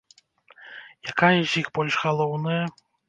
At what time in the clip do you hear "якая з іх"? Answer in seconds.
1.11-1.67